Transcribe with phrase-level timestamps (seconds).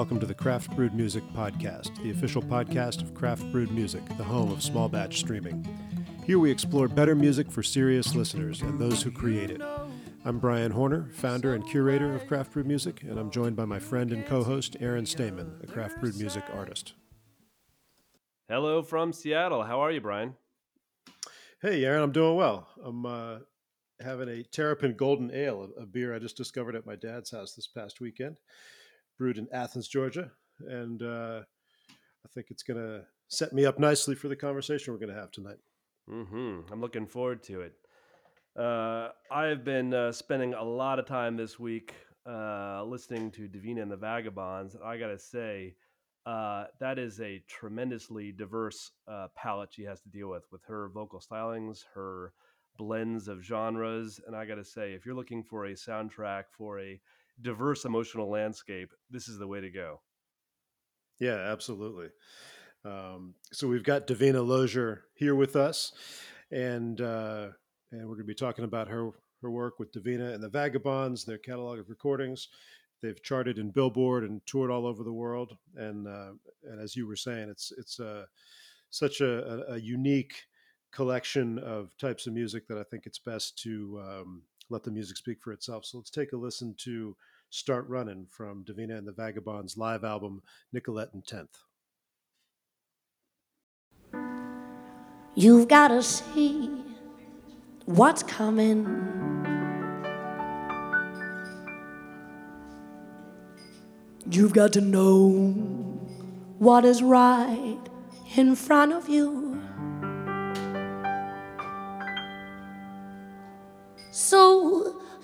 [0.00, 4.24] welcome to the Craft Brewed Music Podcast, the official podcast of Craft Brewed Music, the
[4.24, 5.62] home of small batch streaming.
[6.24, 9.60] Here we explore better music for serious listeners and those who create it.
[10.24, 13.78] I'm Brian Horner, founder and curator of Craft Brewed Music, and I'm joined by my
[13.78, 16.94] friend and co host, Aaron Stamen, a Craft Brewed Music artist.
[18.48, 19.64] Hello from Seattle.
[19.64, 20.34] How are you, Brian?
[21.60, 22.68] Hey, Aaron, I'm doing well.
[22.82, 23.40] I'm uh,
[24.00, 27.66] having a Terrapin Golden Ale, a beer I just discovered at my dad's house this
[27.66, 28.38] past weekend
[29.20, 30.30] brewed in Athens, Georgia,
[30.66, 31.42] and uh,
[31.90, 35.20] I think it's going to set me up nicely for the conversation we're going to
[35.20, 35.58] have tonight.
[36.10, 36.72] Mm-hmm.
[36.72, 37.74] I'm looking forward to it.
[38.58, 41.94] Uh, I've been uh, spending a lot of time this week
[42.26, 44.74] uh, listening to Davina and the Vagabonds.
[44.82, 45.74] I got to say,
[46.24, 50.88] uh, that is a tremendously diverse uh, palette she has to deal with, with her
[50.94, 52.32] vocal stylings, her
[52.78, 54.18] blends of genres.
[54.26, 56.98] And I got to say, if you're looking for a soundtrack for a
[57.42, 60.00] diverse emotional landscape, this is the way to go.
[61.18, 62.08] Yeah, absolutely.
[62.84, 65.92] Um, so we've got Davina Lozier here with us,
[66.50, 67.48] and uh,
[67.92, 69.10] and we're going to be talking about her
[69.42, 72.48] her work with Davina and the Vagabonds, their catalog of recordings.
[73.02, 76.32] They've charted in Billboard and toured all over the world, and uh,
[76.64, 78.24] and as you were saying, it's it's uh,
[78.90, 80.34] such a, a, a, unique
[80.92, 85.16] collection of types of music that I think it's best to um, let the music
[85.16, 85.84] speak for itself.
[85.84, 87.16] So let's take a listen to
[87.50, 91.58] Start Running from Davina and the Vagabonds live album Nicollet and Tenth.
[95.34, 96.70] You've got to see
[97.86, 98.84] what's coming.
[104.30, 105.30] You've got to know
[106.58, 107.80] what is right
[108.36, 109.49] in front of you.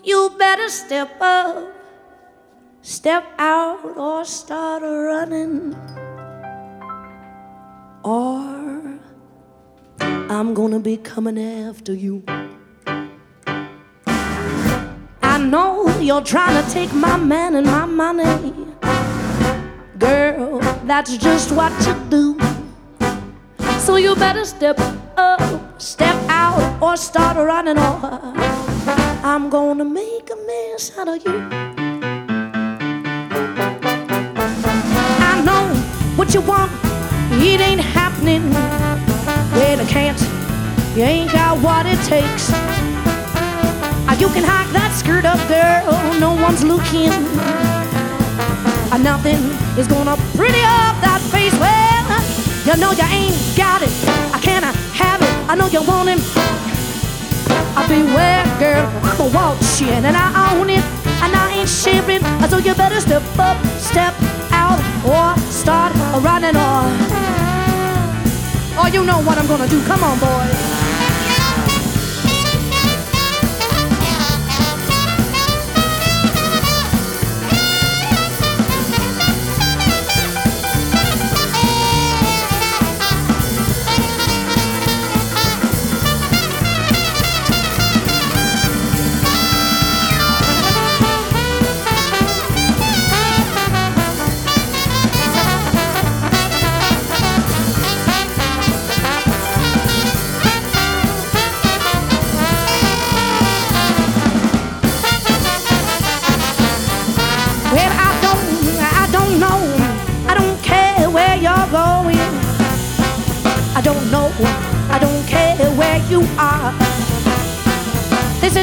[0.06, 1.76] You better step up
[2.86, 5.74] Step out or start running,
[8.04, 9.00] or
[10.30, 12.22] I'm gonna be coming after you.
[15.20, 18.54] I know you're trying to take my man and my money.
[19.98, 22.38] Girl, that's just what you do.
[23.80, 24.78] So you better step
[25.16, 31.48] up, step out, or start running, or I'm gonna make a mess out of you.
[35.18, 35.74] I know
[36.14, 36.70] what you want,
[37.32, 38.48] it ain't happening.
[38.50, 40.20] Well, I can't,
[40.96, 42.52] you ain't got what it takes.
[44.08, 47.10] Uh, you can hike that skirt up, girl, no one's looking.
[48.92, 49.42] Uh, nothing
[49.76, 51.54] is gonna pretty up that face.
[51.58, 52.22] Well,
[52.64, 53.90] you know you ain't got it.
[54.32, 55.50] I cannot have it.
[55.50, 56.55] I know you want him.
[57.76, 58.88] I beware, girl.
[59.04, 60.84] I'm a watching and I own it,
[61.22, 62.22] and I ain't sharing.
[62.48, 64.14] So you better step up, step
[64.50, 65.92] out or start
[66.24, 66.88] running on.
[68.78, 69.82] Oh, you know what I'm gonna do.
[69.84, 70.75] Come on, boys.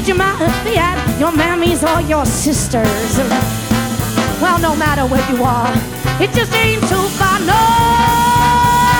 [0.07, 3.17] You might be at your mammies or your sisters.
[4.41, 5.71] Well, no matter where you are,
[6.21, 7.39] it just ain't too far.
[7.39, 7.61] No,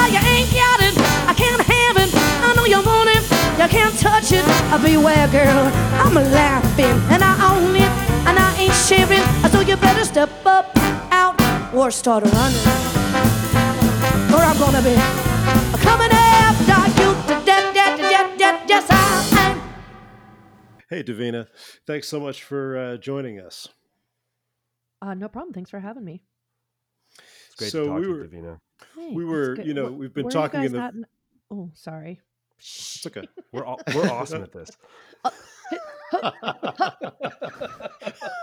[0.08, 0.96] you ain't got it.
[1.28, 2.10] I can't have it.
[2.48, 3.24] I know you want it.
[3.60, 4.46] You can't touch it.
[4.72, 5.68] I beware, girl.
[6.00, 7.92] I'm laughing and I own it
[8.28, 9.24] and I ain't sharing.
[9.44, 10.72] Uh, so you better step up,
[11.12, 11.36] out,
[11.74, 12.60] or start running.
[14.32, 15.23] Or I'm gonna be
[20.94, 21.48] Hey, Davina.
[21.88, 23.68] Thanks so much for uh, joining us.
[25.02, 25.52] Uh, no problem.
[25.52, 26.24] Thanks for having me.
[27.48, 28.60] It's great so to talk we were, to Davina.
[28.96, 30.90] Hey, we were, you know, we've been talking in the.
[30.90, 31.06] In...
[31.50, 32.22] Oh, sorry.
[32.64, 33.28] It's okay.
[33.52, 34.72] we're all, we're awesome at this.
[35.26, 35.32] Uh,
[36.14, 36.32] okay,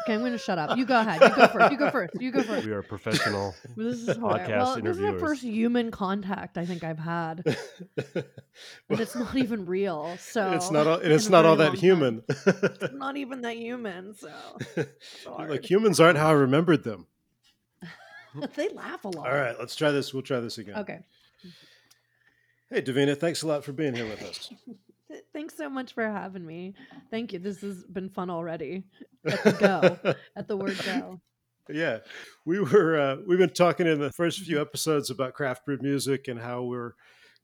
[0.09, 0.77] I'm going to shut up.
[0.77, 1.23] You go ahead.
[1.23, 1.71] You go first.
[1.71, 2.21] You go first.
[2.21, 2.67] You go first.
[2.67, 6.85] We are professional this is podcast well, This is the first human contact I think
[6.85, 8.25] I've had, well,
[8.91, 10.17] and it's not even real.
[10.19, 10.87] So it's not.
[10.87, 12.23] All, it's not all that human.
[12.93, 14.15] not even that human.
[14.15, 14.31] So
[15.39, 17.07] like humans aren't how I remembered them.
[18.55, 19.27] they laugh a lot.
[19.27, 20.13] All right, let's try this.
[20.13, 20.77] We'll try this again.
[20.77, 21.05] Okay.
[22.73, 24.53] Hey, Davina, thanks a lot for being here with us.
[25.33, 26.75] Thanks so much for having me.
[27.11, 27.41] Thank you.
[27.41, 28.85] This has been fun already.
[29.27, 31.21] At the go, at the word go.
[31.69, 31.99] Yeah,
[32.45, 32.97] we were.
[32.97, 36.63] Uh, we've been talking in the first few episodes about craft brewed music and how
[36.63, 36.93] we're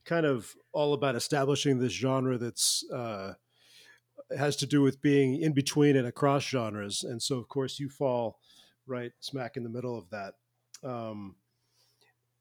[0.05, 3.34] kind of all about establishing this genre that's uh,
[4.37, 7.02] has to do with being in between and across genres.
[7.02, 8.38] And so, of course, you fall
[8.87, 10.34] right smack in the middle of that.
[10.88, 11.34] Um,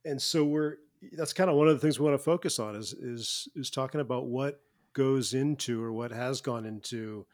[0.05, 0.75] and so we're
[1.13, 3.69] that's kind of one of the things we want to focus on is is is
[3.69, 4.61] talking about what
[4.93, 7.25] goes into or what has gone into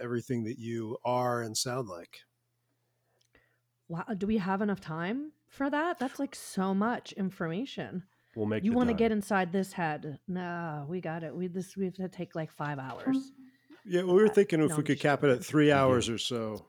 [0.00, 2.20] everything that you are and sound like.
[3.88, 5.98] Wow, do we have enough time for that?
[5.98, 8.04] That's like so much information.
[8.36, 10.18] We'll make you want to get inside this head.
[10.28, 11.34] No, we got it.
[11.34, 13.32] We this we have to take like five hours.
[13.84, 16.08] Yeah, well, we were uh, thinking if no, we could cap it at three hours
[16.08, 16.64] or so,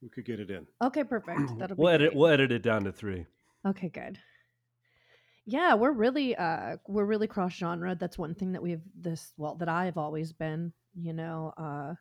[0.00, 0.66] we could get it in.
[0.80, 1.40] Okay, perfect.
[1.58, 2.10] That'll we'll edit.
[2.10, 2.18] Great.
[2.18, 3.26] We'll edit it down to three.
[3.66, 4.18] Okay, good.
[5.44, 7.94] Yeah, we're really uh we're really cross genre.
[7.94, 11.94] That's one thing that we've this well that I've always been, you know, uh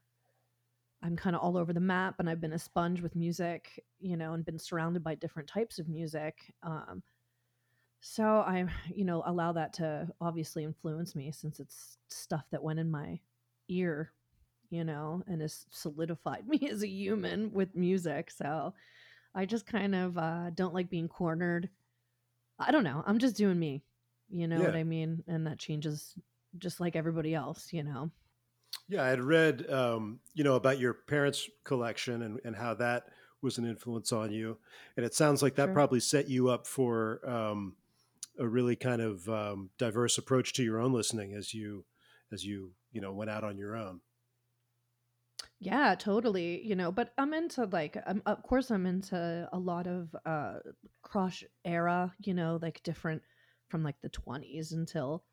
[1.04, 4.16] I'm kind of all over the map and I've been a sponge with music, you
[4.18, 6.54] know, and been surrounded by different types of music.
[6.64, 7.02] Um
[8.02, 12.80] so I, you know, allow that to obviously influence me since it's stuff that went
[12.80, 13.20] in my
[13.70, 14.12] ear,
[14.70, 18.32] you know, and has solidified me as a human with music.
[18.32, 18.74] So
[19.36, 21.70] I just kind of uh don't like being cornered
[22.60, 23.04] I don't know.
[23.06, 23.84] I'm just doing me.
[24.30, 24.66] You know yeah.
[24.66, 25.24] what I mean?
[25.28, 26.14] And that changes
[26.58, 28.12] just like everybody else, you know.
[28.88, 33.06] Yeah, I had read, um, you know, about your parents' collection and, and how that
[33.42, 34.58] was an influence on you,
[34.96, 35.74] and it sounds like that sure.
[35.74, 37.76] probably set you up for um,
[38.38, 41.86] a really kind of um, diverse approach to your own listening as you
[42.32, 44.02] as you you know went out on your own.
[45.62, 46.66] Yeah, totally.
[46.66, 50.56] You know, but I'm into like, I'm, of course, I'm into a lot of uh
[51.04, 52.12] cross era.
[52.20, 53.22] You know, like different
[53.70, 55.24] from like the 20s until,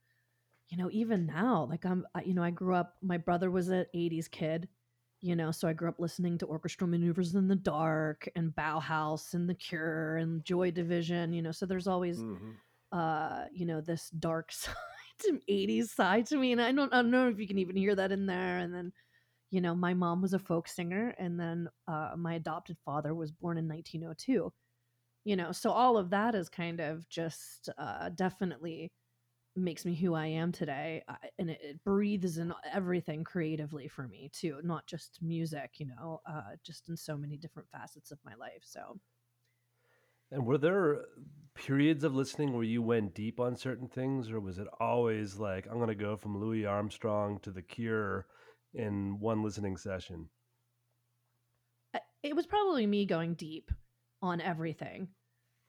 [0.68, 1.66] you know, even now.
[1.68, 2.96] Like I'm, you know, I grew up.
[3.02, 4.68] My brother was an 80s kid.
[5.22, 9.32] You know, so I grew up listening to orchestral maneuvers in the dark and Bauhaus
[9.34, 11.32] and The Cure and Joy Division.
[11.32, 12.50] You know, so there's always, mm-hmm.
[12.92, 14.74] uh, you know, this dark side,
[15.50, 17.94] 80s side to me, and I don't, I don't know if you can even hear
[17.96, 18.58] that in there.
[18.58, 18.92] And then
[19.50, 23.32] you know, my mom was a folk singer, and then uh, my adopted father was
[23.32, 24.52] born in 1902.
[25.24, 28.92] You know, so all of that is kind of just uh, definitely
[29.56, 34.06] makes me who I am today, I, and it, it, breathes in everything creatively for
[34.06, 35.72] me too, not just music.
[35.78, 38.62] You know, uh, just in so many different facets of my life.
[38.62, 38.98] So.
[40.30, 41.06] And were there
[41.54, 45.66] periods of listening where you went deep on certain things, or was it always like,
[45.66, 48.26] I'm going to go from Louis Armstrong to The Cure
[48.78, 50.28] in one listening session?
[52.22, 53.70] It was probably me going deep
[54.22, 55.08] on everything.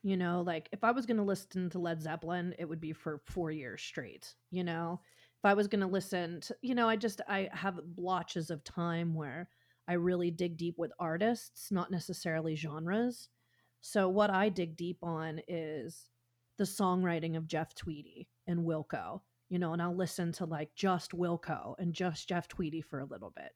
[0.01, 2.93] You know, like if I was going to listen to Led Zeppelin, it would be
[2.93, 4.33] for four years straight.
[4.49, 7.79] You know, if I was going to listen to, you know, I just, I have
[7.83, 9.49] blotches of time where
[9.87, 13.29] I really dig deep with artists, not necessarily genres.
[13.81, 16.09] So what I dig deep on is
[16.57, 21.11] the songwriting of Jeff Tweedy and Wilco you know, and I'll listen to like just
[21.11, 23.51] Wilco and just Jeff Tweedy for a little bit.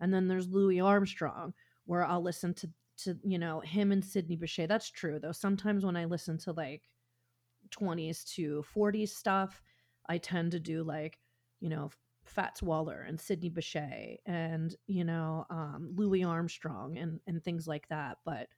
[0.00, 1.54] And then there's Louis Armstrong,
[1.86, 4.68] where I'll listen to to you know him and Sidney Bechet.
[4.68, 5.32] That's true though.
[5.32, 6.82] Sometimes when I listen to like
[7.70, 9.62] 20s to 40s stuff,
[10.08, 11.18] I tend to do like
[11.60, 11.90] you know
[12.24, 17.88] Fats Waller and Sidney Bechet and you know um, Louis Armstrong and and things like
[17.88, 18.18] that.
[18.24, 18.48] But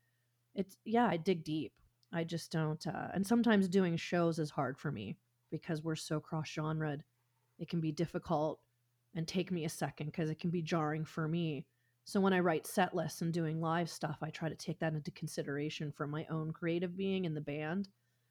[0.54, 1.72] it's yeah, I dig deep.
[2.12, 2.84] I just don't.
[2.84, 5.16] Uh, and sometimes doing shows is hard for me
[5.50, 7.00] because we're so cross genred.
[7.58, 8.60] It can be difficult
[9.14, 11.66] and take me a second because it can be jarring for me.
[12.04, 14.94] So when I write set lists and doing live stuff, I try to take that
[14.94, 17.88] into consideration for my own creative being in the band.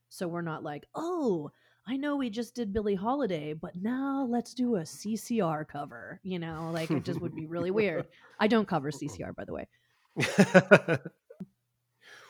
[0.09, 1.51] So we're not like, oh,
[1.87, 6.19] I know we just did Billie Holiday, but now let's do a CCR cover.
[6.23, 8.07] You know, like it just would be really weird.
[8.39, 9.67] I don't cover CCR, by the way.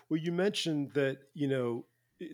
[0.10, 1.86] well, you mentioned that, you know,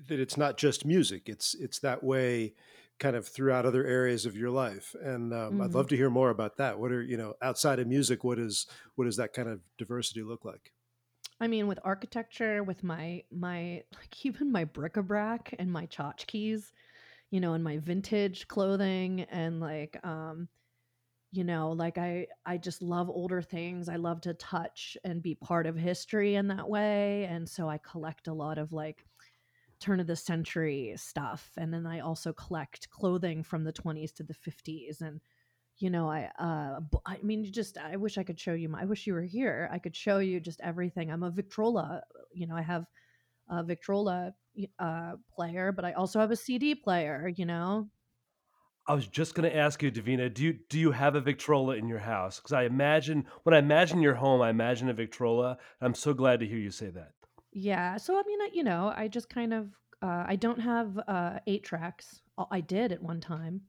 [0.07, 2.53] that it's not just music it's it's that way
[2.97, 5.61] kind of throughout other areas of your life and um, mm-hmm.
[5.61, 6.79] i'd love to hear more about that.
[6.79, 10.23] What are you know outside of music what is what does that kind of diversity
[10.23, 10.71] look like?
[11.39, 16.71] I mean with architecture with my my like even my bric-a-brac and my tchotchkes
[17.31, 20.47] you know and my vintage clothing and like um
[21.31, 23.89] you know like i i just love older things.
[23.89, 27.77] I love to touch and be part of history in that way and so i
[27.79, 29.03] collect a lot of like
[29.79, 34.23] turn of the century stuff and then i also collect clothing from the 20s to
[34.23, 35.19] the 50s and
[35.77, 38.85] you know i uh i mean just i wish i could show you my i
[38.85, 42.01] wish you were here i could show you just everything i'm a victrola
[42.33, 42.85] you know i have
[43.49, 44.33] a Victrola
[44.79, 47.31] uh, player, but I also have a CD player.
[47.35, 47.89] You know,
[48.87, 51.75] I was just going to ask you, Davina, do you do you have a Victrola
[51.75, 52.39] in your house?
[52.39, 55.57] Because I imagine when I imagine your home, I imagine a Victrola.
[55.81, 57.13] I'm so glad to hear you say that.
[57.55, 57.97] Yeah.
[57.97, 59.69] So I mean, I- you know, I just kind of
[60.01, 62.21] uh, I don't have uh, eight tracks.
[62.51, 63.61] I did at one time,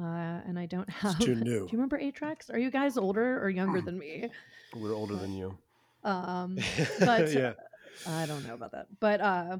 [0.00, 1.18] uh, and I don't have.
[1.18, 1.42] too new.
[1.66, 2.48] Do you remember eight tracks?
[2.48, 4.30] Are you guys older or younger than me?
[4.76, 5.58] We're older than you.
[6.02, 6.56] Um,
[7.00, 7.52] but yeah.
[8.08, 8.86] I don't know about that.
[9.00, 9.58] But uh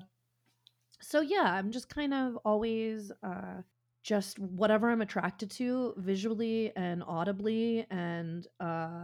[1.01, 3.61] so yeah, I'm just kind of always uh
[4.03, 9.00] just whatever I'm attracted to visually and audibly and uh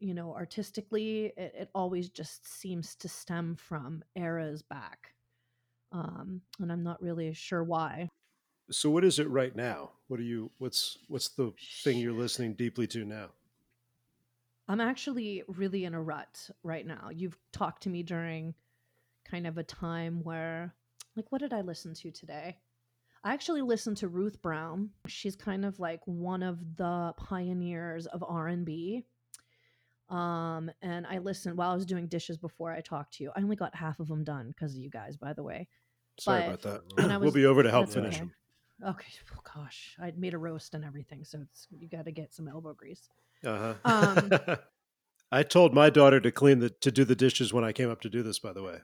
[0.00, 5.14] you know artistically it, it always just seems to stem from eras back.
[5.92, 8.08] Um and I'm not really sure why.
[8.70, 9.90] So what is it right now?
[10.08, 10.50] What are you?
[10.58, 11.52] What's what's the
[11.82, 13.28] thing you're listening deeply to now?
[14.68, 17.08] I'm actually really in a rut right now.
[17.10, 18.54] You've talked to me during
[19.24, 20.74] kind of a time where
[21.16, 22.56] like what did I listen to today?
[23.24, 24.90] I actually listened to Ruth Brown.
[25.06, 29.04] She's kind of like one of the pioneers of R&B.
[30.10, 33.32] Um and I listened while I was doing dishes before I talked to you.
[33.36, 35.68] I only got half of them done because of you guys, by the way.
[36.18, 37.10] Sorry But about that.
[37.12, 38.20] I we'll be over to help finish okay.
[38.20, 38.32] them.
[38.86, 42.34] Okay, oh gosh, I made a roast and everything, so it's you got to get
[42.34, 43.08] some elbow grease.
[43.44, 43.74] Uh-huh.
[43.84, 44.30] Um,
[45.32, 48.00] I told my daughter to clean the to do the dishes when I came up
[48.02, 48.38] to do this.
[48.38, 48.78] By the way,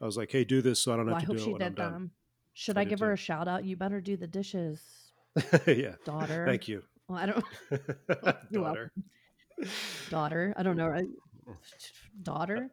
[0.00, 1.44] I was like, "Hey, do this so I don't Well, I have to hope do
[1.44, 2.10] she it did done." them.
[2.54, 3.12] Should I I, give her too.
[3.14, 3.64] a shout out?
[3.64, 4.80] You better do the dishes,
[5.66, 5.94] yeah.
[6.04, 6.44] daughter.
[6.46, 7.44] Thank you, Well, I don't,
[8.50, 8.92] You're daughter.
[10.08, 10.54] Daughter.
[10.56, 10.92] I don't know,
[12.22, 12.70] daughter.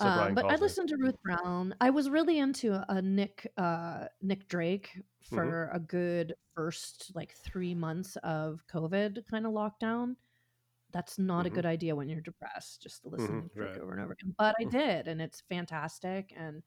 [0.00, 1.74] Um, but I listened to Ruth Brown.
[1.80, 4.90] I was really into a Nick uh, Nick Drake
[5.32, 5.50] Mm-hmm.
[5.50, 10.16] for a good first like three months of COVID kind of lockdown.
[10.92, 11.54] That's not a Mhm.
[11.54, 13.82] good idea when you're depressed, just to listen Mhm, to Drake right.
[13.82, 14.34] over and over again.
[14.38, 14.70] But I Mhm.
[14.70, 16.32] did, and it's fantastic.
[16.36, 16.62] And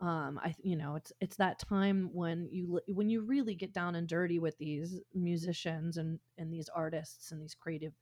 [0.00, 3.96] um, I, you know, it's it's that time when you when you really get down
[3.96, 7.94] and dirty with these musicians and and these artists and these creative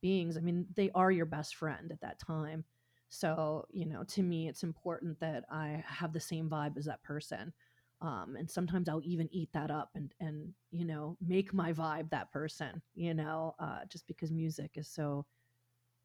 [0.00, 0.36] beings.
[0.36, 2.64] I mean, they are your best friend at that time.
[3.08, 7.02] So, you know, to me, it's important that I have the same vibe as that
[7.02, 7.52] person.
[8.00, 12.10] Um, and sometimes I'll even eat that up and, and, you know, make my vibe
[12.10, 15.26] that person, you know, uh, just because music is so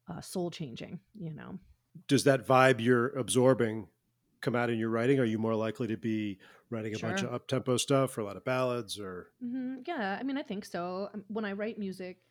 [0.08, 1.58] uh, soul changing, you know.
[2.08, 3.88] Does that vibe you're absorbing
[4.40, 5.18] come out in your writing?
[5.18, 6.38] Are you more likely to be
[6.70, 9.32] writing a bunch of up tempo stuff or a lot of ballads or?
[9.40, 11.10] hmm Yeah, I mean, I think so.
[11.12, 12.22] Um, When I write music,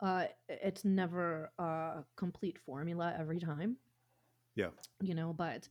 [0.00, 3.76] uh, it's never a complete formula every time.
[4.56, 4.70] Yeah.
[5.00, 5.68] You know, but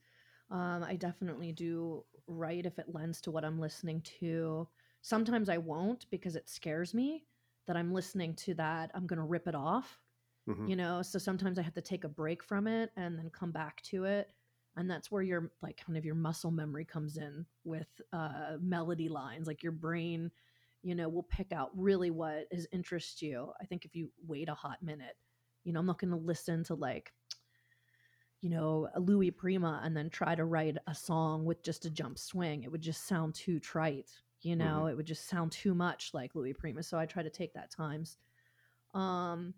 [0.50, 4.68] um, I definitely do write if it lends to what I'm listening to.
[5.02, 7.26] Sometimes I won't because it scares me
[7.68, 8.92] that I'm listening to that.
[8.94, 10.00] I'm going to rip it off,
[10.48, 10.68] Mhm.
[10.70, 11.02] you know?
[11.02, 14.06] So sometimes I have to take a break from it and then come back to
[14.06, 14.32] it.
[14.76, 19.10] And that's where your like kind of your muscle memory comes in with uh, melody
[19.10, 19.48] lines.
[19.48, 20.32] Like your brain
[20.82, 23.52] you know, we'll pick out really what is interests you.
[23.62, 25.18] I think if you wait a hot minute,
[25.64, 27.12] you know, I'm not going to listen to like,
[28.42, 31.90] you know, a Louis Prima and then try to write a song with just a
[31.90, 32.64] jump swing.
[32.64, 34.10] It would just sound too trite,
[34.42, 36.82] you know, it would just sound too much like Louis Prima.
[36.82, 38.18] So I try to take that times.
[38.94, 39.54] Um,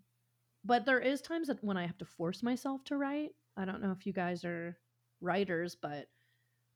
[0.64, 3.30] but there is times that when I have to force myself to write.
[3.56, 4.76] I don't know if you guys are
[5.20, 6.06] writers, but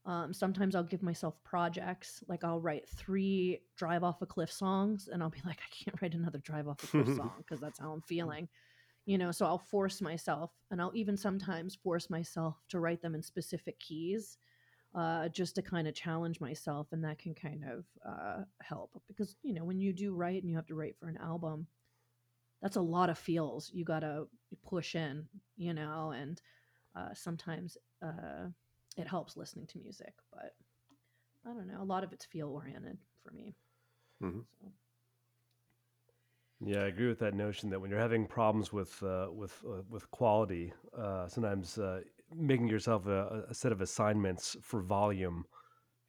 [0.06, 2.22] um, sometimes I'll give myself projects.
[2.28, 6.00] Like I'll write three drive off a cliff songs, and I'll be like, I can't
[6.00, 8.48] write another drive off a cliff song because that's how I'm feeling.
[9.04, 13.14] You know, so I'll force myself, and I'll even sometimes force myself to write them
[13.14, 14.38] in specific keys,
[14.94, 19.36] uh, just to kind of challenge myself, and that can kind of uh, help because
[19.42, 21.66] you know when you do write and you have to write for an album,
[22.62, 24.24] that's a lot of feels you gotta
[24.64, 26.40] push in, you know, and
[26.96, 28.46] uh, sometimes uh,
[28.96, 30.54] it helps listening to music, but
[31.44, 31.82] I don't know.
[31.82, 33.54] A lot of it's feel oriented for me.
[34.20, 34.46] Mhm.
[34.60, 34.72] So,
[36.60, 39.82] Yeah, I agree with that notion that when you're having problems with uh, with uh,
[39.90, 42.00] with quality, uh, sometimes uh,
[42.34, 45.44] making yourself a, a set of assignments for volume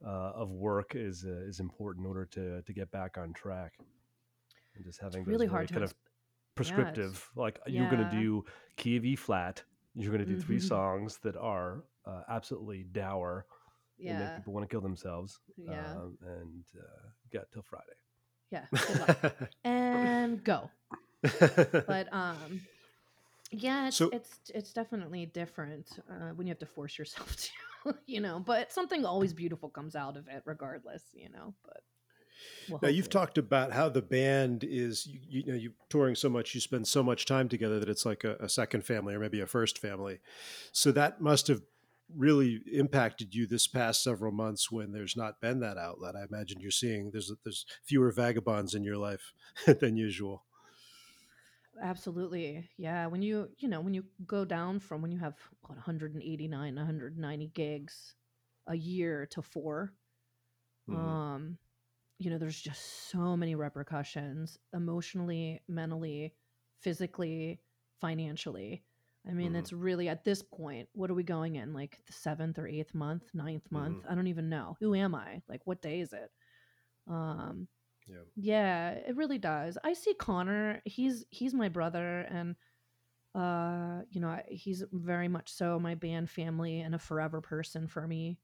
[0.05, 3.73] uh, of work is uh, is important in order to to get back on track.
[4.75, 5.95] And just having those really very hard to kind of exp-
[6.55, 8.45] prescriptive, like you're going to do
[8.77, 9.63] key of E flat,
[9.97, 10.67] you're going to do three Mhm.
[10.67, 13.45] songs that are uh, absolutely dour
[13.99, 15.39] and make yeah, people want to kill themselves.
[15.57, 17.97] yeah, Um, and uh, got till Friday.
[18.51, 18.65] yeah.
[19.63, 20.69] And go.
[21.87, 22.61] But um,
[23.51, 27.35] yeah, it's So- it's it's definitely different uh, when you have to force yourself
[27.85, 28.39] to, you know.
[28.39, 31.53] But something always beautiful comes out of it, regardless, you know.
[31.63, 31.81] But
[32.67, 36.29] well, now you've talked about how the band is you, you know you touring so
[36.29, 39.19] much you spend so much time together that it's like a, a second family or
[39.19, 40.19] maybe a first family
[40.71, 41.61] so that must have
[42.15, 46.15] really impacted you this past several months when there's not been that outlet.
[46.15, 49.33] I imagine you're seeing there's there's fewer vagabonds in your life
[49.65, 50.45] than usual.
[51.81, 52.69] Absolutely.
[52.77, 53.05] Yeah.
[53.07, 57.47] When you, you know, when you go down from when you have what, 189, 190
[57.49, 58.15] gigs
[58.65, 59.93] a year to 4
[60.87, 61.17] Mhm.
[61.25, 61.57] um,
[62.19, 66.33] you know, there's just so many repercussions emotionally, mentally,
[66.81, 67.59] physically,
[67.99, 68.83] financially.
[69.27, 69.59] I mean, Mhm.
[69.59, 71.73] it's really at this point, what are we going in?
[71.73, 73.99] Like the seventh or eighth month, ninth month?
[74.09, 74.77] I don't even know.
[74.79, 75.41] Who am I?
[75.47, 76.31] Like, what day is it?
[77.07, 77.67] Um,
[78.07, 78.23] Yeah.
[78.35, 79.77] yeah, it really does.
[79.83, 80.81] I see Connor.
[80.85, 82.55] He's he's my brother, and
[83.35, 88.07] uh, you know, he's very much so my band family and a forever person for
[88.07, 88.39] me.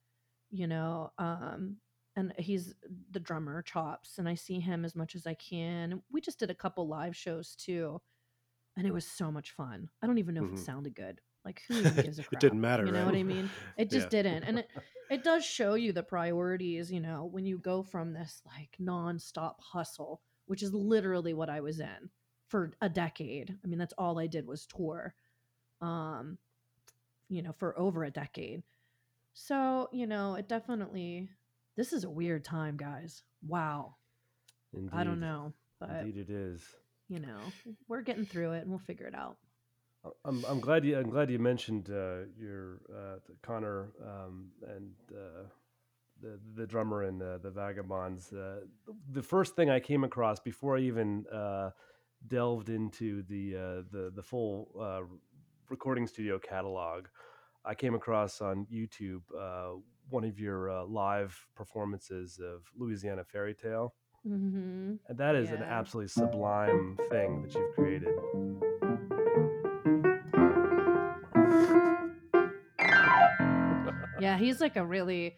[0.51, 1.77] You know, um,
[2.15, 2.73] and he's
[3.11, 6.01] the drummer, Chops, and I see him as much as I can.
[6.11, 8.01] We just did a couple live shows too,
[8.77, 9.89] and it was so much fun.
[10.01, 10.53] I don't even know if Mhm.
[10.53, 11.21] it sounded good.
[11.45, 13.15] Like, who even gives a It didn't matter, You know what?
[13.15, 13.49] I mean?
[13.77, 14.09] It just Yeah.
[14.09, 14.71] didn't, and it
[15.09, 16.91] it does show you the priorities.
[16.91, 21.61] You know, when you go from this like nonstop hustle, which is literally what I
[21.61, 22.09] was in
[22.47, 23.57] for a decade.
[23.63, 25.13] I mean, that's all I did was tour.
[25.81, 26.37] Um,
[27.29, 28.63] you know, for over a decade.
[29.33, 31.29] So, you know, it definitely
[31.75, 33.23] this is a weird time, guys.
[33.45, 33.95] Wow.
[34.73, 34.89] Indeed.
[34.93, 36.61] I don't know, but Indeed, it is.
[37.07, 37.37] you know,
[37.87, 39.37] we're getting through it and we'll figure it out.
[40.05, 44.91] I- I'm, I'm glad you I'm glad you mentioned uh, your uh, Connor um, and
[45.11, 45.43] uh,
[46.21, 48.33] the the drummer in uh, the Vagabonds.
[48.33, 48.61] Uh,
[49.11, 51.69] the first thing I came across before I even uh,
[52.27, 55.01] delved into the uh, the the full uh,
[55.69, 57.05] recording studio catalog,
[57.63, 59.79] I came across on YouTube uh,
[60.09, 63.93] one of your uh, live performances of Louisiana Fairy Tale,
[64.25, 64.93] Mm-hmm.
[65.09, 68.07] and that is an absolutely sublime thing that you've created.
[74.21, 75.35] Yeah, he's like a really,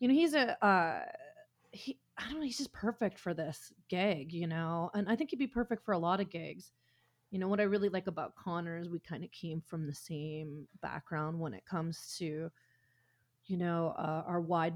[0.00, 1.02] you know, he's a, uh,
[1.70, 5.30] he, I don't know, he's just perfect for this gig, you know, and I think
[5.30, 6.72] he'd be perfect for a lot of gigs.
[7.30, 9.94] You know, what I really like about Connor is we kind of came from the
[9.94, 12.50] same background when it comes to,
[13.48, 14.74] you know, uh, our wide,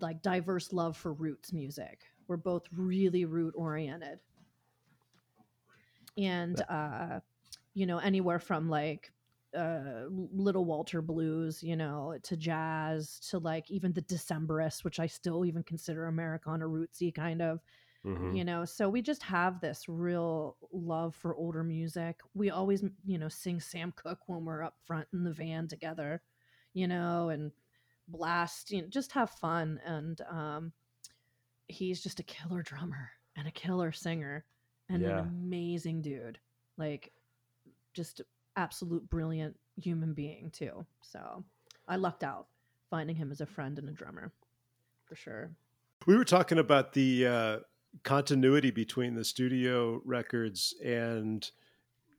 [0.00, 2.02] like diverse love for roots music.
[2.28, 4.20] We're both really root oriented.
[6.16, 7.20] And, uh,
[7.74, 9.12] you know, anywhere from like
[9.56, 15.06] uh little walter blues you know to jazz to like even the decemberists which i
[15.06, 17.60] still even consider americana rootsy kind of
[18.04, 18.36] Mhm.
[18.36, 23.18] you know so we just have this real love for older music we always you
[23.18, 26.22] know sing sam cooke when we're up front in the van together
[26.74, 27.52] you know and
[28.10, 30.72] blast you know just have fun and um
[31.68, 34.44] he's just a killer drummer and a killer singer
[34.88, 35.18] and Yeah.
[35.18, 36.38] an amazing dude
[36.76, 37.12] like
[37.92, 38.20] just
[38.56, 41.44] absolute brilliant human being too so
[41.88, 42.48] i lucked out
[42.90, 44.32] finding him as a friend and a drummer
[45.10, 45.50] for sure.
[46.06, 47.58] We were talking about the uh,
[48.04, 51.48] continuity between the studio records and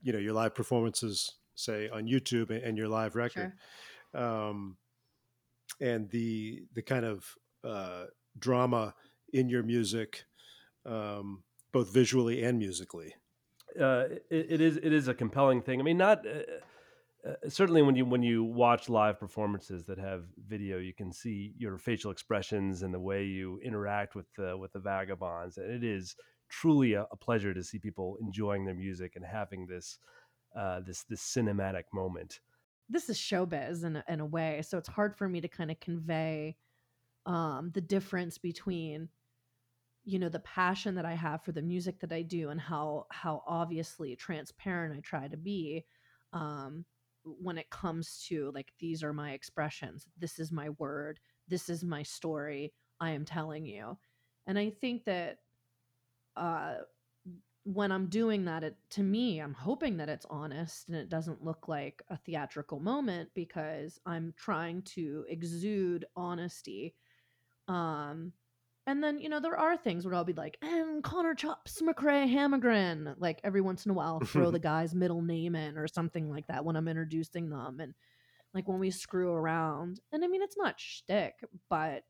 [0.03, 3.53] you know your live performances, say on YouTube, and, your live record,
[4.13, 4.21] sure.
[4.23, 4.77] Um,
[5.79, 7.25] and the the kind of
[7.63, 8.05] uh,
[8.37, 8.93] drama
[9.33, 10.25] in your music,
[10.85, 13.15] um, both visually and musically.
[13.79, 15.79] uh, it, it is it is a compelling thing.
[15.79, 20.25] I mean, not uh, uh, certainly when you when you watch live performances that have
[20.47, 24.73] video, you can see your facial expressions and the way you interact with the with
[24.73, 26.15] the vagabonds, and it is
[26.49, 29.99] truly a, a pleasure to see people enjoying their music and having this
[30.57, 32.41] uh, this this cinematic moment.
[32.91, 35.71] This is showbiz in a, in a way so it's hard for me to kind
[35.71, 36.55] of convey
[37.25, 39.07] um the difference between
[40.03, 43.05] you know the passion that i have for the music that i do and how
[43.11, 45.85] how obviously transparent i try to be
[46.33, 46.85] um
[47.23, 51.83] when it comes to like these are my expressions this is my word this is
[51.83, 53.97] my story i am telling you.
[54.47, 55.37] And i think that
[56.35, 56.75] uh
[57.63, 61.43] when i'm doing that it to me i'm hoping that it's honest and it doesn't
[61.43, 66.95] look like a theatrical moment because i'm trying to exude honesty
[67.67, 68.33] um
[68.87, 72.31] and then you know there are things where i'll be like and connor chops mccrae
[72.31, 75.87] hammergren like every once in a while I'll throw the guy's middle name in or
[75.87, 77.93] something like that when i'm introducing them and
[78.55, 81.35] like when we screw around and i mean it's not shtick
[81.69, 82.03] but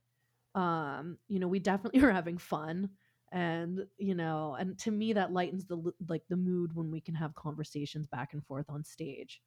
[0.56, 2.90] um you know we definitely are having fun
[3.32, 7.16] and you know and to me that lightens the like the mood when we can
[7.16, 9.42] have conversations back and forth on stage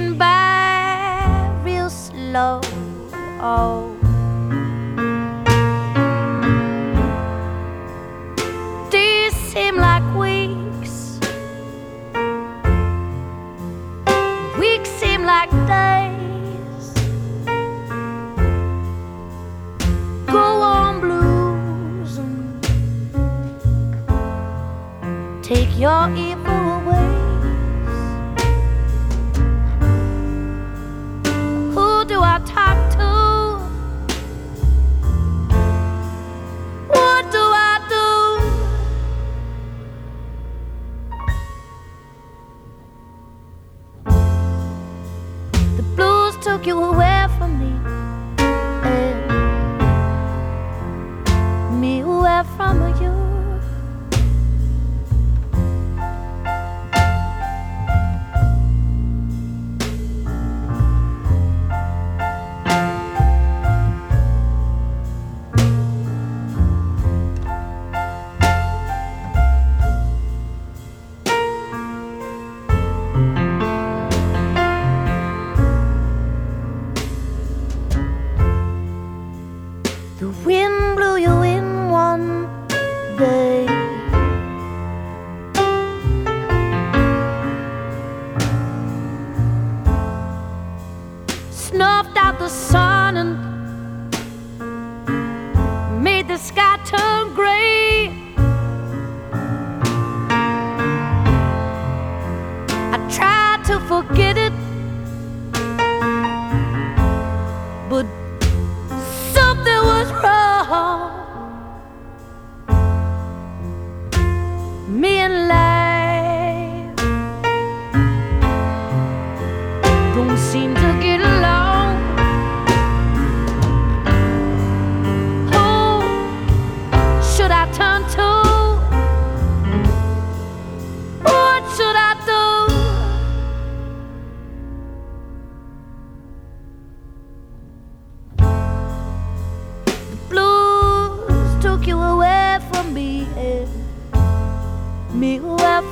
[0.00, 2.60] ticking by real slow.
[3.40, 3.96] Oh.
[8.90, 11.18] These seem like weeks.
[14.58, 16.94] Weeks seem like days.
[20.26, 22.64] Go on, blues, and
[25.42, 26.39] take your evil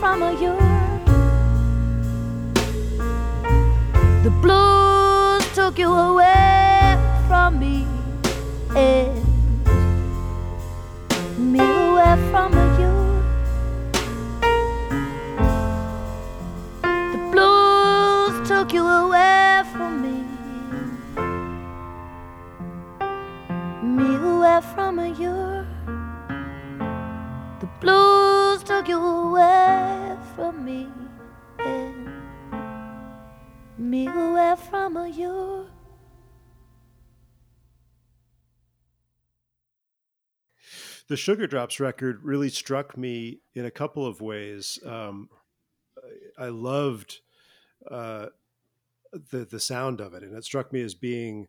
[0.08, 0.56] away from you.
[4.24, 6.96] The blues took you away
[7.28, 7.86] from me
[8.74, 9.17] and
[34.96, 35.66] away from you.
[41.08, 44.78] The Sugar Drops record really struck me in a couple of ways.
[44.84, 45.30] Um,
[46.38, 47.20] I I loved
[47.90, 48.26] uh,
[49.30, 51.48] the the sound of it, and it struck me as being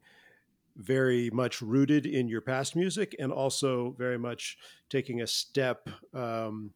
[0.78, 4.58] very much rooted in your past music, and also very much
[4.90, 6.72] taking a step, um,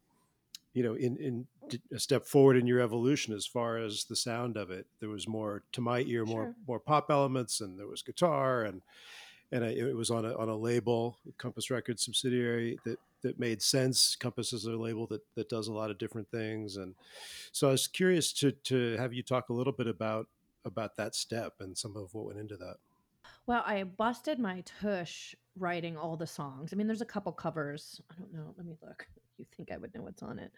[0.73, 1.47] you know, in in
[1.91, 4.85] a step forward in your evolution as far as the sound of it.
[4.99, 6.55] There was more, to my ear, more Sure.
[6.67, 8.81] more pop elements, and there was guitar, and
[9.51, 13.61] and I, it was on a on a label, Compass Records subsidiary that that made
[13.61, 14.15] sense.
[14.15, 16.95] Compass is a label that that does a lot of different things, and
[17.51, 20.27] so I was curious to to have you talk a little bit about
[20.65, 22.77] about that step and some of what went into that.
[23.45, 26.71] Well, I busted my tush writing all the songs.
[26.71, 28.01] I mean, there's a couple covers.
[28.09, 28.53] I don't know.
[28.57, 29.07] Let me look.
[29.37, 30.51] You think I would know what's on it?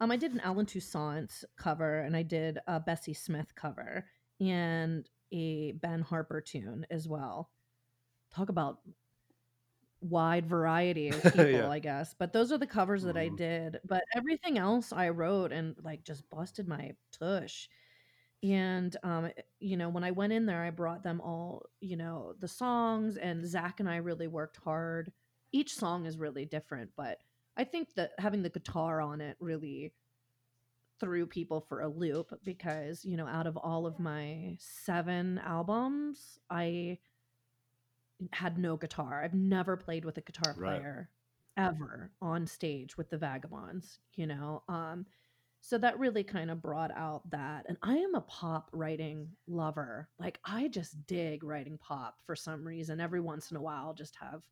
[0.00, 4.08] Um, I did an Allen Toussaint cover, and I did a Bessie Smith cover,
[4.40, 7.52] and a Ben Harper tune as well.
[8.30, 8.80] Talk about
[10.00, 11.70] wide variety of people, Yeah.
[11.70, 12.14] I guess.
[12.14, 13.36] But those are the covers that I Mhm.
[13.36, 13.80] did.
[13.84, 17.68] But everything else I wrote and like just busted my tush.
[18.42, 22.34] And um, you know, when I went in there, I brought them all, you know,
[22.40, 25.12] the songs, and Zach and I really worked hard.
[25.52, 27.18] Each song is really different, but
[27.56, 29.94] I think that having the guitar on it really
[31.00, 36.38] threw people for a loop because, you know, out of all of my seven albums,
[36.48, 36.98] I
[38.32, 39.22] had no guitar.
[39.22, 40.62] I've never played with a guitar Right.
[40.62, 41.10] player
[41.56, 44.62] ever on stage with the Vagabonds, you know.
[44.68, 45.06] Um
[45.66, 50.10] so that really kind of brought out that and i am a pop writing lover
[50.18, 53.94] like i just dig writing pop for some reason every once in a while I'll
[53.94, 54.42] just have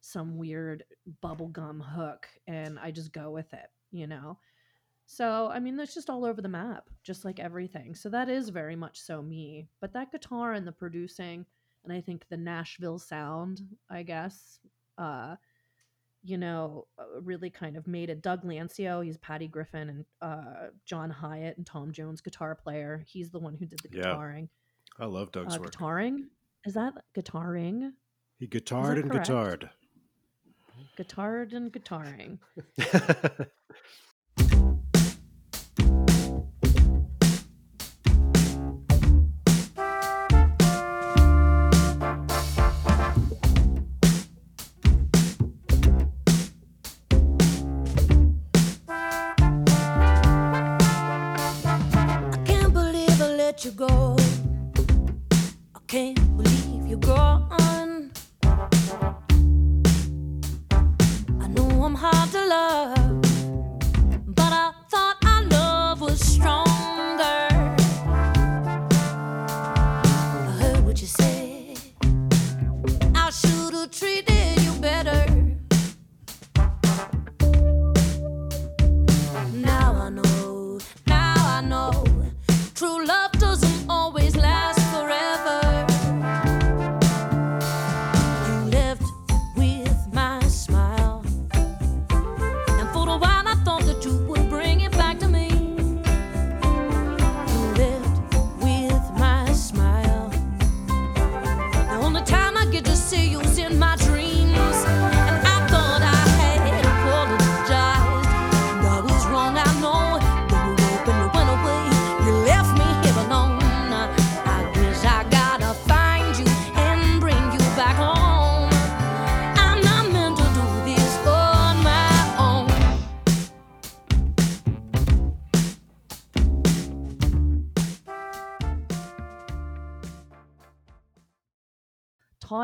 [0.00, 0.84] some weird
[1.22, 4.38] bubblegum hook and i just go with it you know
[5.06, 8.48] so i mean that's just all over the map just like everything so that is
[8.50, 11.44] very much so me but that guitar and the producing
[11.84, 14.58] and i think the nashville sound i guess
[14.98, 15.34] uh
[16.24, 18.22] you know, uh, really kind of made it.
[18.22, 23.04] Doug Lancio, he's Patty Griffin and uh, John Hiatt and Tom Jones guitar player.
[23.06, 24.02] He's the one who did the Yeah.
[24.16, 24.48] guitaring.
[24.98, 25.70] I love Doug's Uh, work.
[25.70, 26.26] guitaring?
[26.66, 27.92] Is that guitaring?
[28.36, 29.28] He guitared and correct?
[29.28, 29.70] guitared.
[30.98, 32.38] Guitared and guitaring.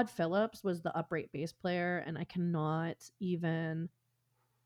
[0.05, 3.89] Todd Phillips was the upright bass player, and I cannot even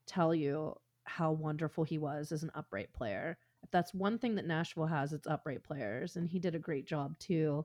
[0.07, 0.75] tell you
[1.05, 3.39] how wonderful he was as an upright player.
[3.63, 6.87] If that's one thing that Nashville has, it's upright players, and he did a great
[6.87, 7.65] job too.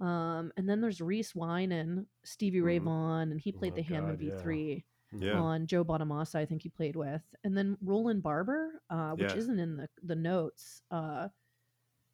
[0.00, 2.84] Um, and then there's Reese Wynans, Stevie Ray Mhm.
[2.84, 4.34] Vaughan, and he played Oh, the Hammond God, yeah.
[4.42, 5.38] B3 Yeah.
[5.40, 7.22] on Joe Bonamassa, I think he played with.
[7.44, 9.36] And then Roland Barber, uh, which Yeah.
[9.36, 11.28] isn't in the, the notes, uh,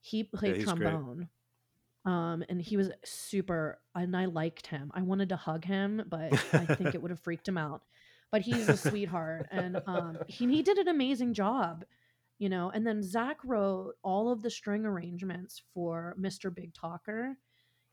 [0.00, 1.16] he played trombone.
[1.16, 1.28] great.
[2.09, 2.33] Trombone.
[2.35, 4.90] Um, and he was super, and I liked him.
[4.94, 7.83] I wanted to hug him, but I think it would have freaked him out.
[8.31, 11.85] But he's a sweetheart, and um, he, he did an amazing job,
[12.38, 12.71] you know.
[12.71, 16.55] And then Zach wrote all of the string arrangements for Mr.
[16.55, 17.38] Big Talker,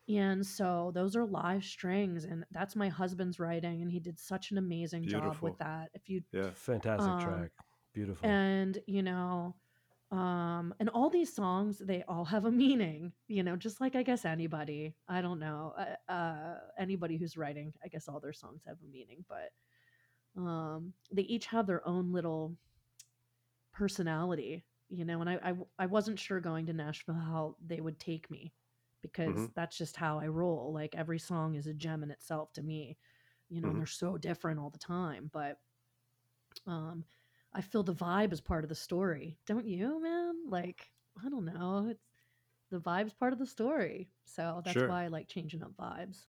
[0.09, 4.51] and so those are live strings, and that's my husband's writing, and he did such
[4.51, 5.89] an amazing job with that.
[5.93, 6.51] If you Yeah.
[6.53, 7.51] Fantastic Um, track.
[7.93, 8.27] Beautiful.
[8.27, 9.55] and you know
[10.11, 14.03] um and all these songs they all have a meaning you know just like i
[14.03, 18.61] guess anybody i don't know uh, uh anybody who's writing i guess all their songs
[18.67, 19.51] have a meaning but
[20.37, 22.55] um they each have their own little
[23.73, 28.29] personality you know and I, I wasn't sure going to nashville how they would take
[28.29, 28.53] me
[29.01, 29.53] because Mhm.
[29.55, 32.97] that's just how i roll like every song is a gem in itself to me
[33.49, 33.71] you know Mhm.
[33.71, 35.59] and they're so different all the time but
[36.67, 37.03] um
[37.57, 39.37] I feel the vibe is part of the story.
[39.47, 40.35] Don't you, man?
[40.49, 40.89] Like,
[41.25, 41.87] I don't know.
[41.89, 42.03] It's
[42.69, 44.09] the vibe's part of the story.
[44.25, 44.89] So that's Sure.
[44.89, 46.25] why I like changing up vibes.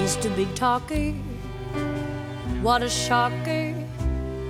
[0.00, 0.34] Mr.
[0.36, 1.10] Big Talker,
[2.62, 3.74] what a shocker.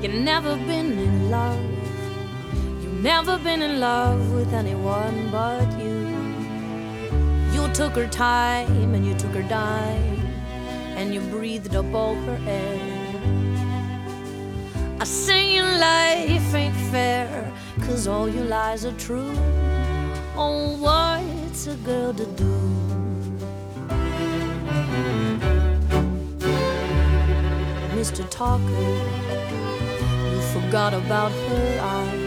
[0.02, 1.85] You've never been in love.
[3.06, 5.96] Never been in love with anyone but you.
[7.52, 10.18] You took her time and you took her dime
[10.96, 12.80] and you breathed up all her air.
[14.98, 19.32] I say your life ain't fair, cause all your lies are true.
[20.36, 22.54] Oh, what's a girl to do?
[27.94, 28.28] Mr.
[28.30, 28.88] Talker,
[30.32, 32.25] you forgot about her eyes.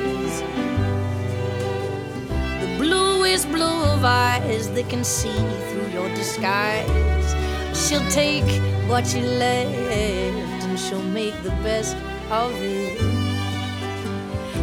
[2.90, 5.38] The bluest blue of eyes that can see
[5.70, 7.30] through your disguise.
[7.78, 8.50] She'll take
[8.90, 11.96] what you left and she'll make the best
[12.32, 12.98] of it.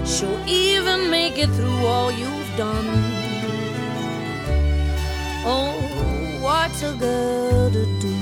[0.04, 2.88] She'll even make it through all you've done.
[5.46, 5.78] Oh,
[6.40, 8.15] what's a girl to do?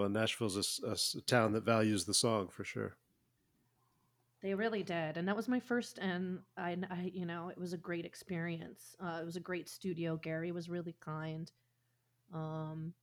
[0.00, 2.96] Well, Nashville's a town that values the song for sure.
[4.42, 7.74] They really did, and that was my first, and I, I you know, it was
[7.74, 8.96] a great experience.
[8.98, 10.16] Uh, it was a great studio.
[10.16, 11.50] Gary was really kind,
[12.32, 12.94] um,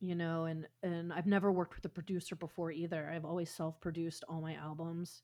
[0.00, 3.10] you know, and and I've never worked with a producer before either.
[3.10, 5.22] I've always self-produced all my albums.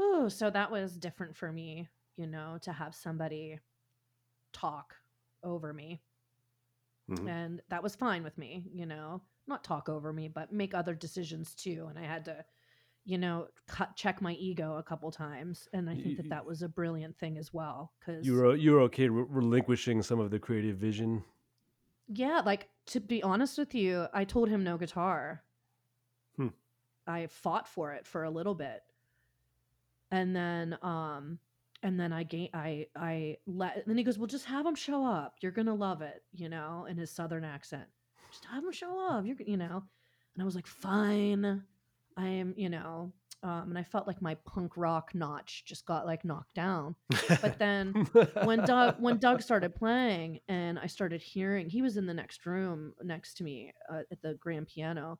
[0.00, 3.58] Ooh, so that was different for me, you know, to have somebody
[4.52, 4.96] talk
[5.42, 6.02] over me,
[7.08, 7.26] Mhm.
[7.28, 10.94] and that was fine with me, you know, not talk over me, but make other
[10.94, 11.86] decisions too.
[11.90, 12.44] And I had to
[13.06, 16.62] you know, cut, check my ego a couple times, and I think that that was
[16.62, 17.92] a brilliant thing as well.
[18.00, 21.22] Because You were you were okay re- relinquishing some of the creative vision.
[22.08, 25.42] yeah, like to be honest with you, I told him no guitar.
[26.36, 26.48] Hmm.
[27.06, 28.82] I fought for it for a little bit,
[30.10, 31.38] and then um,
[31.82, 33.76] and then I gain I I let.
[33.76, 35.34] And then he goes, "Well, just have him show up.
[35.42, 37.84] You're gonna love it," you know, in his southern accent.
[38.34, 39.24] Just have him show off.
[39.24, 39.82] You're, you know,
[40.34, 41.62] and I was like, "Fine."
[42.16, 43.12] I am, you know,
[43.44, 46.96] um, and I felt like my punk rock notch just got like knocked down.
[47.42, 48.08] But then
[48.44, 52.46] when Doug when Doug started playing and I started hearing he was in the next
[52.46, 55.18] room next to me uh, at the grand piano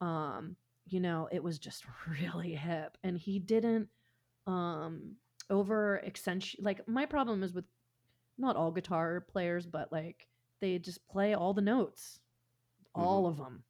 [0.00, 1.84] um you know it was just
[2.20, 3.88] really hip and he didn't
[4.46, 5.16] um
[5.50, 7.64] over accentuate like my problem is with
[8.38, 10.26] not all guitar players but like
[10.60, 12.20] they just play all the notes
[12.94, 13.62] all of them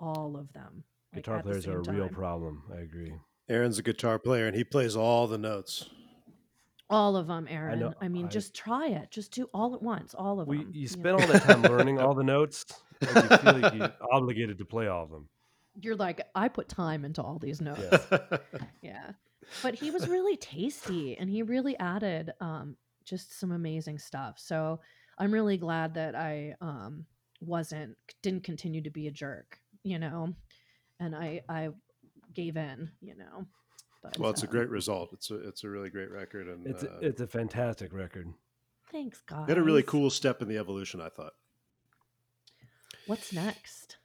[0.00, 2.62] all of them like, Guitar the players are a same real problem.
[2.72, 3.12] I agree.
[3.48, 5.88] Aaron's a guitar player and he plays all the notes.
[6.90, 9.82] all of them aaron i, know, mean I- just try it just do all at
[9.82, 10.86] once all of We them you know?
[10.88, 12.64] spend all that time learning all the notes.
[13.00, 15.28] Like you feel like you're obligated to play all of them.
[15.80, 18.36] you're like i put time into all these notes Yeah.
[18.82, 19.10] yeah
[19.62, 24.80] but he was really tasty and he really added um just some amazing stuff so
[25.18, 27.06] i'm really glad that i um
[27.40, 30.34] wasn't didn't continue to be a jerk you know
[31.00, 31.68] and i i
[32.34, 33.46] gave in you know
[34.02, 35.12] but, well, it's a um, great result.
[35.12, 38.32] It's a it's a really great record, and It's uh, a, it's a fantastic record.
[38.92, 41.00] thanks god they had a really cool step in the evolution.
[41.00, 41.32] I thought.
[43.06, 43.96] what's next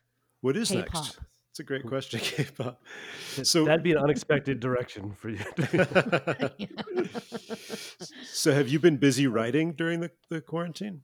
[0.41, 0.93] What is K-pop.
[0.96, 1.19] next?
[1.52, 2.82] It's a great question, K-pop.
[3.36, 5.38] Th- So That'd be an unexpected direction for you.
[8.24, 11.02] so have you been busy writing during the, the quarantine?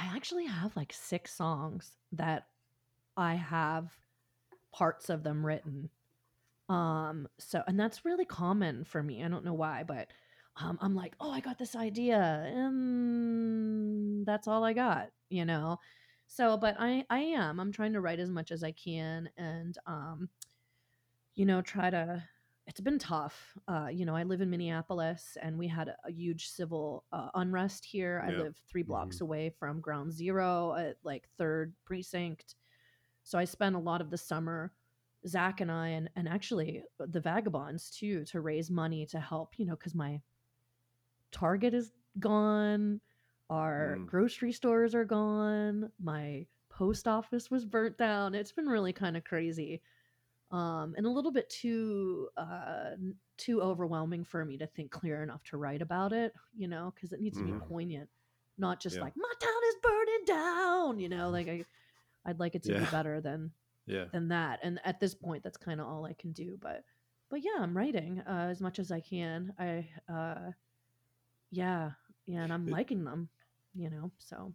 [0.00, 2.46] I actually have like six songs that
[3.16, 3.92] I have
[4.72, 5.90] parts of them written.
[6.68, 9.22] Um, so and that's really common for me.
[9.22, 10.08] I don't know why, but
[10.56, 15.78] um, I'm like, oh, I got this idea, and that's all I got, you know.
[16.28, 19.76] So, but I I am I'm trying to write as much as I can, and
[19.86, 20.28] um,
[21.34, 22.22] you know, try to.
[22.70, 23.58] It's been tough.
[23.66, 27.28] Uh, you know, I live in Minneapolis, and we had a, a huge civil uh,
[27.34, 28.22] unrest here.
[28.24, 28.42] I Yeah.
[28.44, 32.54] live 3 blocks away from Ground Zero at like Third Precinct,
[33.24, 34.72] so I spent a lot of the summer
[35.26, 39.66] Zach and I, and, and actually the Vagabonds too, to raise money to help, you
[39.66, 40.20] know, because my
[41.32, 43.00] Target is gone,
[43.50, 44.06] our Mm.
[44.06, 48.36] grocery stores are gone, my post office was burnt down.
[48.36, 49.82] It's been really kind of crazy.
[50.50, 52.96] Um, and a little bit too uh,
[53.36, 57.12] too overwhelming for me to think clear enough to write about it, you know, because
[57.12, 58.08] it needs to be poignant,
[58.58, 59.02] not just Yeah.
[59.02, 61.30] like my town is burning down, you know.
[61.30, 61.64] Like I,
[62.26, 63.52] I'd like it to be better than
[63.86, 64.06] Yeah.
[64.12, 66.84] than that and at this point that's kind of all i can do but
[67.28, 70.50] but yeah i'm writing uh, as much as i can i uh
[71.50, 71.90] yeah
[72.26, 73.28] yeah and i'm liking them
[73.74, 74.52] you know so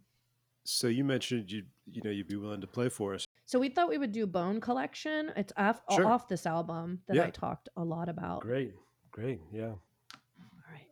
[0.64, 3.24] So you mentioned you you know you'd be willing to play for us.
[3.46, 6.06] So we thought we would do bone collection it's off, Sure.
[6.06, 7.24] off this album that Yeah.
[7.26, 8.74] i talked a lot about great,
[9.12, 9.74] great, yeah.
[10.38, 10.86] all right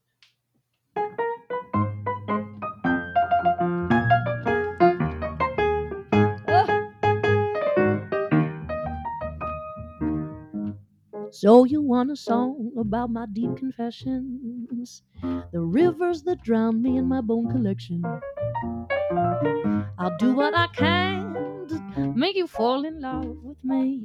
[11.30, 17.07] So you want a song about my deep confessions, the rivers that drown me in
[17.07, 18.05] my bone collection.
[19.98, 21.43] I'll do what I can
[22.14, 24.05] make you fall in love with me.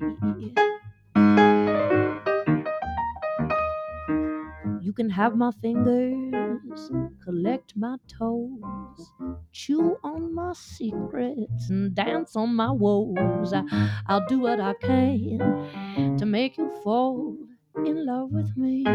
[4.81, 6.89] You can have my fingers,
[7.23, 9.13] collect my toes,
[9.51, 13.53] chew on my secrets, and dance on my woes.
[13.53, 13.63] I,
[14.07, 17.37] I'll do what I can to make you fall
[17.85, 18.85] in love with me.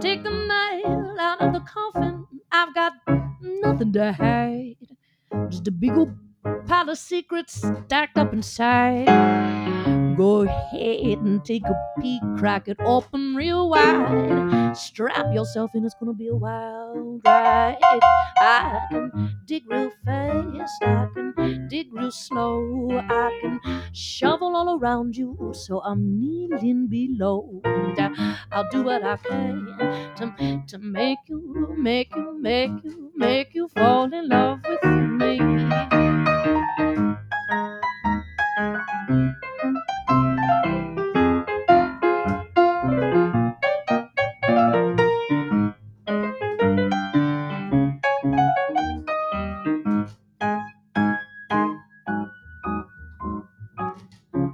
[0.00, 2.26] Take the nail out of the coffin.
[2.52, 2.92] I've got
[3.40, 4.83] nothing to hide.
[5.54, 6.10] Just a big old
[6.66, 9.06] pile of secrets stacked up inside.
[10.16, 14.76] Go ahead and take a peek, crack it open real wide.
[14.76, 17.78] Strap yourself in, it's gonna be a wild ride.
[18.36, 23.60] I can dig real fast, I can dig real slow, I can
[23.92, 27.60] shovel all around you, so I'm kneeling below.
[27.64, 28.16] And
[28.50, 29.66] I'll do what I can
[30.16, 35.38] to, to make you, make you, make you, make you fall in love with me.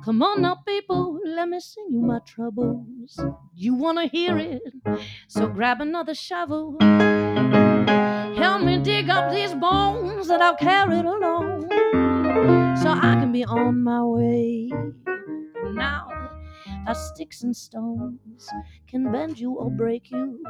[0.05, 3.19] Come on now, people, let me sing you my troubles.
[3.63, 4.63] You wanna hear it?
[5.29, 6.79] So grab another shovel.
[6.81, 11.69] Help me dig up these bones that I've carried along,
[12.81, 14.73] so I can be on my way.
[15.75, 16.09] Now,
[16.87, 18.49] the sticks and stones
[18.89, 20.43] can bend you or break you.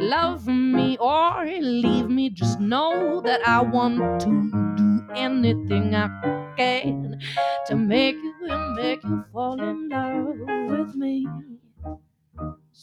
[0.00, 6.08] Love me or leave me, just know that I want to do anything I
[6.56, 7.20] can
[7.68, 10.34] to make you and make you fall in love
[10.68, 11.28] with me.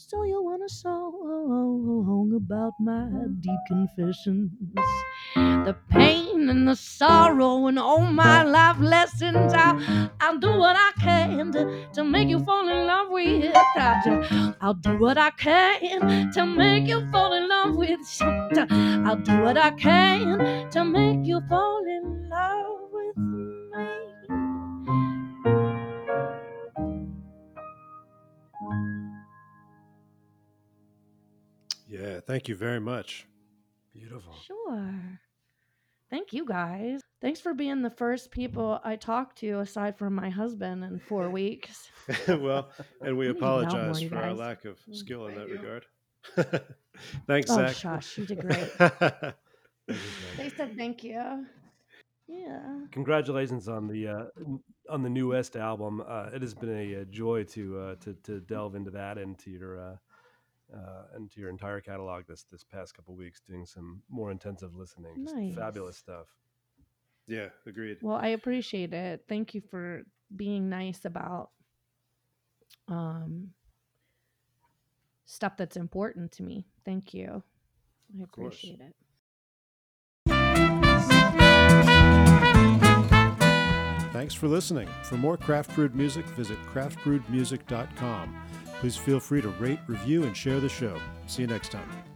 [0.08, 3.06] So you want a song about my
[3.38, 4.50] deep confessions,
[5.34, 9.52] the pain and the sorrow and all my life lessons.
[9.54, 13.54] I'll, I'll do what I can to, to make you fall in love with.
[13.76, 18.00] I'll, I'll do what I can to make you fall in love with.
[19.06, 24.09] I'll do what I can to make you fall in love with me.
[32.30, 33.26] Thank you very much.
[33.92, 34.34] Beautiful.
[34.46, 35.20] Sure.
[36.10, 37.00] Thank you guys.
[37.20, 41.28] Thanks for being the first people I talked to aside from my husband in four
[41.40, 41.90] weeks.
[42.28, 42.70] well,
[43.02, 44.94] and we We need to know more, apologize for our lack of Mm.
[44.96, 45.54] skill in that you.
[45.58, 45.86] regard.
[47.26, 47.74] Thanks, Oh, Zach.
[47.74, 48.18] shush.
[48.18, 48.70] You did great.
[48.78, 48.92] Thank
[49.88, 50.36] you, Zach.
[50.36, 51.46] they said thank you.
[52.28, 52.86] Yeah.
[52.92, 54.24] Congratulations on the uh,
[54.88, 56.00] on the new West album.
[56.06, 59.36] Uh, it has been a, uh joy to uh, to to delve into that and
[59.40, 59.98] to your
[60.72, 64.74] uh, uh, into your entire catalog this this past couple weeks, doing some more intensive
[64.74, 65.14] listening.
[65.24, 66.26] Just fabulous stuff.
[67.26, 67.98] yeah, agreed.
[68.02, 69.24] Well, I appreciate it.
[69.28, 70.02] Thank you for
[70.34, 71.50] being nice about
[72.88, 73.50] um
[75.24, 76.66] stuff that's important to me.
[76.84, 77.42] Thank you.
[78.18, 78.94] I appreciate it.
[84.12, 84.88] Thanks for listening.
[85.04, 88.36] For more craft brewed music, visit craftbrewedmusic.com.
[88.80, 90.98] Please feel free to rate, review, and share the show.
[91.26, 92.09] See you next time.